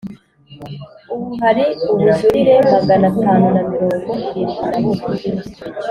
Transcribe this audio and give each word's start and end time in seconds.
Ubu 1.13 1.27
hari 1.41 1.63
ubujurire 1.91 2.53
magana 2.73 3.05
atanu 3.11 3.45
na 3.53 3.61
mirongo 3.71 4.11
irindwi 4.39 4.63
na 4.69 4.77
bumwe 4.83 5.25